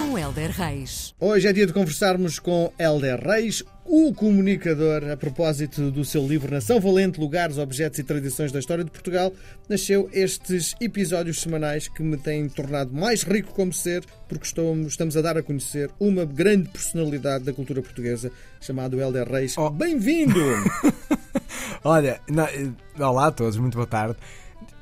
[0.00, 1.14] Com Helder Reis.
[1.20, 6.50] Hoje é dia de conversarmos com Helder Reis, o comunicador, a propósito do seu livro
[6.50, 9.30] Nação Valente, Lugares, Objetos e Tradições da História de Portugal,
[9.68, 14.46] nasceu estes episódios semanais que me têm tornado mais rico como ser, porque
[14.88, 19.54] estamos a dar a conhecer uma grande personalidade da cultura portuguesa, chamado Helder Reis.
[19.58, 19.68] Oh.
[19.68, 20.40] Bem-vindo!
[21.84, 24.16] Olha, não, eh, olá a todos, muito boa tarde.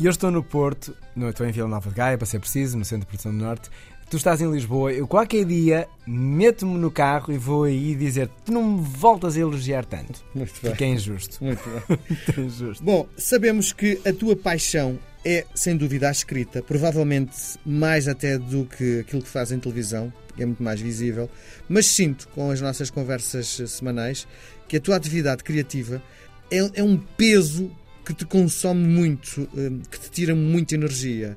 [0.00, 2.84] Eu estou no Porto, no, estou em Vila Nova de Gaia, para ser preciso, no
[2.84, 3.68] Centro de Produção do Norte.
[4.10, 8.50] Tu estás em Lisboa, eu qualquer dia meto-me no carro e vou aí dizer tu
[8.50, 10.24] não me voltas a elogiar tanto.
[10.34, 10.70] Muito bem.
[10.70, 11.44] Porque é injusto.
[11.44, 11.98] Muito bem.
[12.36, 12.82] é injusto.
[12.82, 18.64] Bom, sabemos que a tua paixão é, sem dúvida, a escrita, provavelmente mais até do
[18.64, 21.28] que aquilo que faz em televisão, que é muito mais visível,
[21.68, 24.26] mas sinto, com as nossas conversas semanais,
[24.66, 26.02] que a tua atividade criativa
[26.50, 27.70] é, é um peso
[28.06, 31.36] que te consome muito, hum, que te tira muita energia.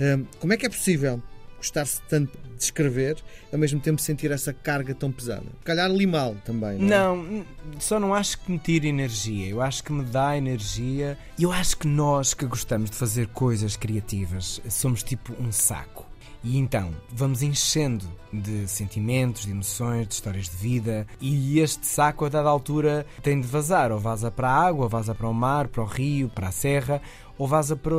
[0.00, 1.20] Hum, Como é que é possível
[1.62, 3.16] gostar-se tanto de escrever,
[3.52, 5.46] ao mesmo tempo sentir essa carga tão pesada?
[5.64, 6.88] Calhar limá-lo também, não é?
[6.88, 7.46] Não,
[7.78, 9.48] só não acho que me tire energia.
[9.48, 11.16] Eu acho que me dá energia.
[11.38, 16.11] Eu acho que nós que gostamos de fazer coisas criativas somos tipo um saco.
[16.44, 21.06] E então vamos enchendo de sentimentos, de emoções, de histórias de vida.
[21.20, 23.92] E este saco, a dada altura, tem de vazar.
[23.92, 26.52] Ou vaza para a água, ou vaza para o mar, para o rio, para a
[26.52, 27.00] serra,
[27.38, 27.94] ou vaza para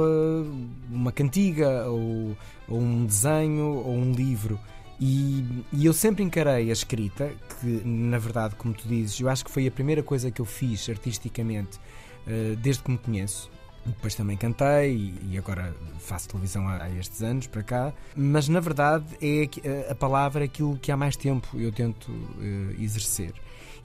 [0.92, 2.36] uma cantiga, ou,
[2.68, 4.60] ou um desenho, ou um livro.
[5.00, 9.44] E, e eu sempre encarei a escrita, que na verdade, como tu dizes, eu acho
[9.44, 11.80] que foi a primeira coisa que eu fiz artisticamente
[12.28, 13.50] eh, desde que me conheço.
[13.86, 17.94] Depois também cantei e, agora faço televisão há, estes anos para cá.
[18.16, 19.50] Mas na verdade é
[19.92, 22.10] a, palavra aquilo que há mais tempo eu tento
[22.42, 23.34] eh, exercer.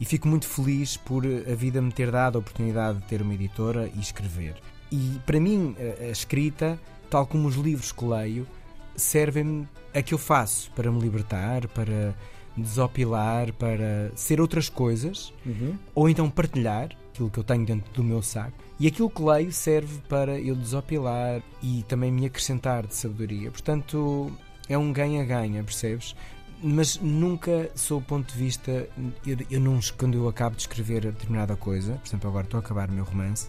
[0.00, 3.34] E fico muito feliz por a vida me ter dado a oportunidade de ter uma
[3.34, 4.54] editora e escrever.
[4.92, 6.78] E para mim, a, a escrita,
[7.10, 8.46] tal como os livros que leio,
[8.94, 12.14] servem-me a que eu faço para me libertar, para
[12.56, 15.76] desopilar, para ser outras coisas, Uhum.
[15.94, 18.52] ou então partilhar aquilo que eu tenho dentro do meu saco.
[18.78, 23.50] E aquilo que leio serve para eu desopilar e também me acrescentar de sabedoria.
[23.50, 24.30] Portanto,
[24.68, 26.14] é um ganha-ganha, percebes?
[26.62, 28.88] Mas nunca, sob o ponto de vista,
[29.26, 32.60] eu, eu não, quando eu acabo de escrever determinada coisa, por exemplo, agora estou a
[32.60, 33.48] acabar o meu romance,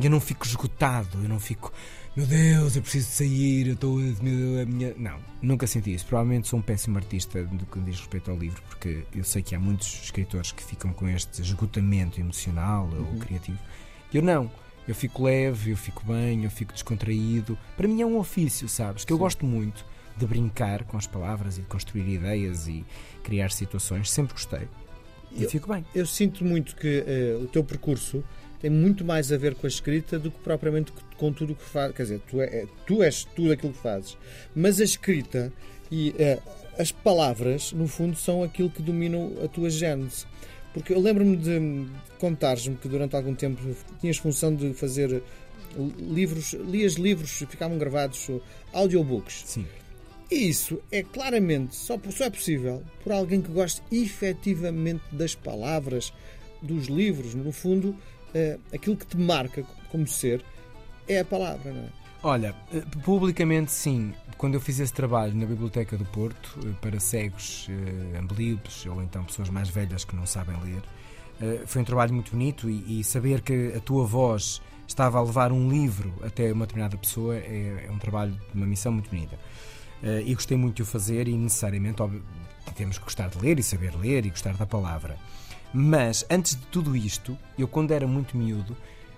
[0.00, 1.72] eu não fico esgotado, eu não fico,
[2.14, 4.94] meu Deus, eu preciso sair, eu estou meu, a minha.
[4.98, 6.04] Não, nunca senti isso.
[6.06, 9.54] Provavelmente sou um péssimo artista do que diz respeito ao livro, porque eu sei que
[9.54, 13.58] há muitos escritores que ficam com este esgotamento emocional ou criativo.
[14.12, 14.50] Eu não.
[14.86, 17.56] Eu fico leve, eu fico bem, eu fico descontraído.
[17.76, 19.04] Para mim é um ofício, sabes?
[19.04, 19.84] Que eu gosto muito
[20.16, 22.84] de brincar com as palavras e de construir ideias e
[23.22, 24.10] criar situações.
[24.10, 24.68] Sempre gostei.
[25.30, 25.82] E Eu- fico bem.
[25.94, 28.22] Eu sinto muito que eh, o teu percurso
[28.62, 31.64] tem muito mais a ver com a escrita do que propriamente com tudo o que
[31.64, 31.96] fazes.
[31.96, 34.16] Quer dizer, tu, é, tu és tudo aquilo que fazes.
[34.54, 35.52] Mas a escrita
[35.90, 36.38] e eh,
[36.78, 40.26] as palavras, no fundo, são aquilo que dominam a tua gênese.
[40.72, 41.88] Porque eu lembro-me de
[42.20, 43.60] contares-me que durante algum tempo
[44.00, 45.22] tinhas função de fazer
[45.98, 48.30] livros, lias livros, ficavam gravados,
[48.72, 49.42] audiobooks.
[49.44, 49.66] Sim.
[50.30, 56.12] E isso é claramente, só, só é possível por alguém que goste efetivamente das palavras,
[56.62, 57.34] dos livros.
[57.34, 57.94] No fundo,
[58.34, 60.44] eh, aquilo que te marca como ser
[61.08, 61.88] é a palavra, não é?
[62.22, 64.14] Olha, eh, publicamente sim.
[64.38, 67.68] Quando eu fiz esse trabalho na Biblioteca do Porto eh, para cegos,
[68.18, 70.82] amblíopes ou então pessoas mais velhas que não sabem ler,
[71.40, 75.22] eh, foi um trabalho muito bonito e, e saber que a tua voz estava a
[75.22, 79.38] levar um livro até uma determinada pessoa é, é um trabalho uma missão muito bonita.
[80.02, 82.22] Eh, E gostei muito de o fazer e necessariamente óbvio,
[82.76, 85.16] temos que gostar de ler e saber ler e gostar da palavra.
[85.72, 88.76] Mas antes de tudo isto, eu quando era muito miúdo,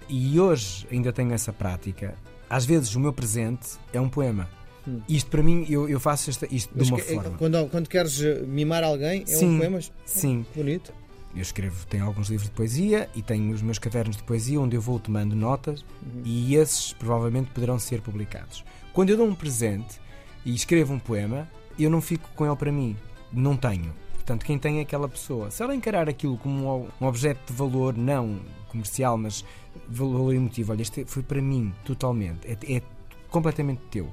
[0.08, 2.14] e hoje ainda tenho essa prática,
[2.48, 4.48] às vezes o meu presente é um poema.
[4.86, 5.00] Hum.
[5.08, 7.38] Isto para mim, eu, eu faço esta- isto de Mas uma que- é- forma.
[7.38, 10.92] quando, quando queres eh, mimar alguém, é Sim, um poema Sim, bonito.
[11.34, 14.76] eu escrevo, tenho alguns livros de poesia e tenho os meus cadernos de poesia onde
[14.76, 16.20] eu vou tomando notas Uhum.
[16.24, 18.62] e esses provavelmente poderão ser publicados.
[18.92, 19.98] Quando eu dou um presente
[20.44, 21.48] e escrevo um poema,
[21.78, 22.94] eu não fico com ele para mim.
[23.32, 23.92] Não tenho.
[24.24, 25.50] Portanto, quem tem aquela pessoa.
[25.50, 29.44] Se ela encarar aquilo como um, um objeto de valor, não comercial, mas
[29.86, 32.46] valor emotivo, olha, este foi para mim, totalmente.
[32.46, 32.82] É, é
[33.28, 34.10] completamente teu.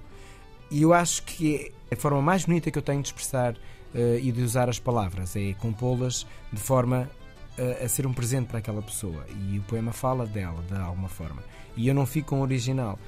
[0.69, 3.55] E eu acho que é a forma mais bonita que eu tenho de expressar
[3.95, 7.09] eh, e de usar as palavras é compô-las de forma
[7.57, 9.25] a, a ser um presente para aquela pessoa.
[9.49, 11.41] E o poema fala dela, de alguma forma.
[11.77, 12.99] E eu não fico o original.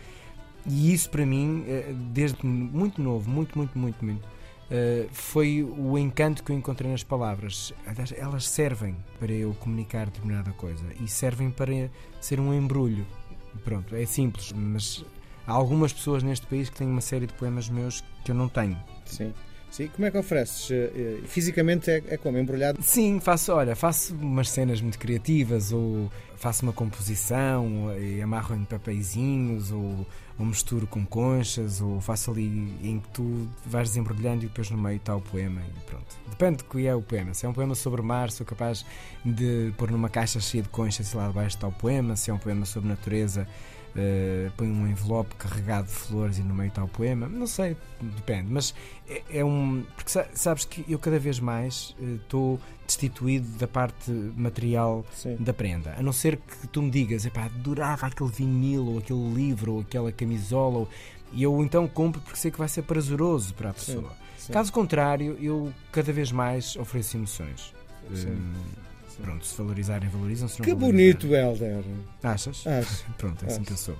[0.65, 4.25] E isso para mim, eh, desde muito novo, muito, muito, muito, muito,
[4.73, 7.71] eh, foi o encanto que eu encontrei nas palavras.
[8.17, 11.89] Elas servem para eu comunicar determinada coisa e servem para
[12.19, 13.05] ser um embrulho
[13.63, 15.05] Pronto, é simples, mas
[15.45, 18.49] há algumas pessoas neste país que têm uma série de poemas meus que eu não
[18.49, 18.77] tenho.
[19.05, 19.33] Sim.
[19.69, 20.69] Sim, como é que ofereces?
[20.69, 22.37] Eh, eh, Fisicamente é, é como?
[22.37, 22.79] Embrulhado?
[22.83, 28.63] Sim, faço, olha, faço umas cenas muito criativas, ou faço uma composição, e amarro em
[28.63, 30.05] papeizinhos, ou,
[30.37, 34.77] ou misturo com conchas, ou faço ali em que tu vais desembrulhando e depois no
[34.77, 36.17] meio está o poema e pronto.
[36.29, 37.33] Depende do que é o poema.
[37.33, 38.85] Se é um poema sobre mar, sou capaz
[39.23, 42.15] de pôr numa caixa cheia de conchas e lá debaixo está o poema.
[42.15, 43.47] Se é um poema sobre natureza,
[43.93, 47.27] Uh, põe um envelope carregado de flores e no meio está o poema.
[47.27, 48.51] Não sei, depende.
[48.51, 48.73] Mas
[49.07, 49.85] é, é um.
[49.95, 55.35] Porque sabes que eu cada vez mais estou uh, destituído da parte material Sim.
[55.39, 55.95] da prenda.
[55.97, 59.81] A não ser que tu me digas, epá, adorava aquele vinil ou aquele livro ou
[59.81, 60.79] aquela camisola.
[60.79, 60.89] Ou...
[61.31, 64.09] E eu então compro porque sei que vai ser prazeroso para a pessoa.
[64.09, 64.53] Sim, sim.
[64.53, 67.73] Caso contrário, eu cada vez mais ofereço emoções.
[68.09, 68.83] Uh,
[69.21, 70.47] Pronto, se valorizarem, valorizam.
[70.47, 71.83] Se não que bonito, Helder.
[72.21, 72.65] Achas?
[72.65, 73.05] Acho.
[73.17, 73.65] Pronto, é assim Acho.
[73.65, 73.95] que eu sou.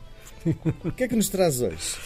[0.84, 1.98] O que é que nos traz hoje?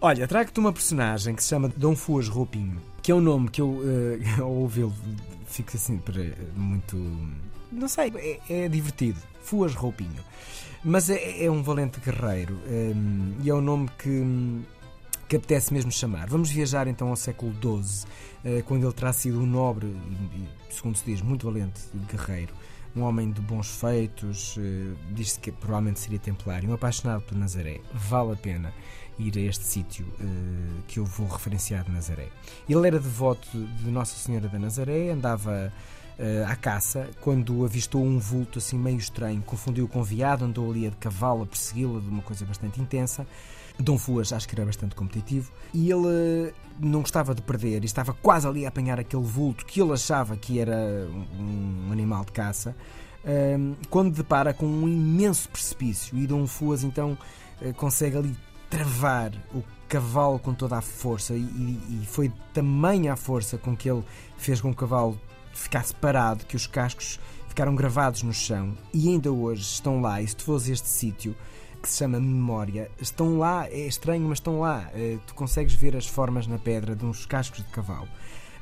[0.00, 3.62] Olha, trago-te uma personagem que se chama Dom Fuas Roupinho, que é um nome que
[3.62, 4.94] eu, uh, ao ouvi-lo,
[5.46, 6.00] fico assim
[6.54, 6.96] muito.
[7.72, 9.18] Não sei, é, é divertido.
[9.40, 10.22] Fuas Roupinho.
[10.84, 14.22] Mas é, é um valente guerreiro um, e é um nome que,
[15.28, 16.28] que apetece mesmo chamar.
[16.28, 18.04] Vamos viajar então ao século XII,
[18.44, 21.80] uh, quando ele terá sido um nobre e, segundo se diz, muito valente
[22.12, 22.52] guerreiro,
[22.96, 27.80] um homem de bons feitos, uh, diz-se que provavelmente seria templário, um apaixonado por Nazaré.
[27.92, 28.72] Vale a pena
[29.18, 32.28] ir a este sítio uh, que eu vou referenciar de Nazaré.
[32.68, 35.72] Ele era devoto de Nossa Senhora da Nazaré, andava
[36.18, 40.86] uh, à caça, quando avistou um vulto assim meio estranho, confundiu com viado, andou ali
[40.86, 43.26] a de cavalo a persegui-la de uma coisa bastante intensa.
[43.78, 48.12] Dom Fuas acho que era bastante competitivo e ele não gostava de perder e estava
[48.14, 51.08] quase ali a apanhar aquele vulto que ele achava que era
[51.38, 52.74] um animal de caça.
[53.24, 57.18] Um, quando depara com um imenso precipício e Dom Fuas então
[57.60, 58.36] eh, consegue ali
[58.70, 64.04] travar o cavalo com toda a força e, foi tamanha a força com que ele
[64.36, 65.20] fez com que o cavalo
[65.52, 67.18] ficasse parado que os cascos
[67.48, 71.34] ficaram gravados no chão e ainda hoje estão lá e se tu fores este sítio
[71.86, 75.96] que se chama Memória estão lá, é estranho mas estão lá uh, tu consegues ver
[75.96, 78.08] as formas na pedra de uns cascos de cavalo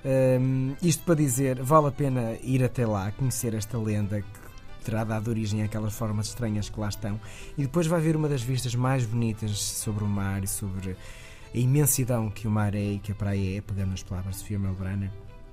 [0.04, 5.02] um, isto para dizer, vale a pena ir até lá, conhecer esta lenda que terá
[5.02, 7.18] dado origem àquelas formas estranhas que lá estão,
[7.56, 10.94] e depois vai ver uma das vistas mais bonitas sobre o mar e sobre
[11.54, 14.40] a imensidão que o mar é e que a praia é, pegando as palavras de
[14.42, 15.10] Sofia Melbrenner.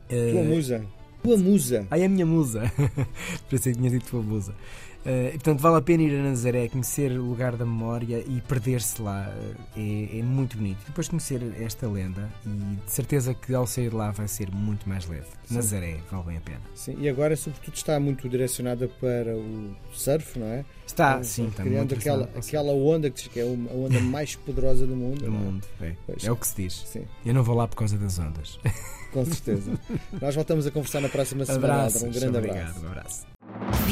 [0.10, 0.86] Tua uh, musa.
[1.24, 1.88] Tua musa.
[1.90, 2.70] Ai, a minha musa.
[3.50, 4.54] Pensei que tinha dito tua musa.
[5.02, 9.02] Uh, portanto, vale a pena ir a Nazaré, conhecer o lugar da memória e perder-se
[9.02, 9.34] lá.
[9.76, 10.80] É, é, muito bonito.
[10.86, 15.08] Depois conhecer esta lenda e de certeza que ao sair lá vai ser muito mais
[15.08, 15.28] leve.
[15.46, 15.56] Sim.
[15.56, 16.62] Nazaré, vale bem a pena.
[16.76, 20.66] Sim, e agora, sobretudo, está muito direcionada para o surf, não é?
[20.86, 24.36] Está, então, sim, está criando aquela, aquela onda que diz que é a onda mais
[24.36, 25.20] poderosa do mundo.
[25.20, 25.30] Do é?
[25.30, 25.96] mundo, é.
[26.24, 26.74] é o que se diz.
[26.86, 27.06] Sim.
[27.26, 28.60] Eu não vou lá por causa das ondas.
[29.12, 29.72] Com certeza.
[30.22, 31.74] Nós voltamos a conversar na próxima semana.
[31.74, 32.86] Abraço, um grande obrigado, abraço.
[32.86, 33.32] Um abraço.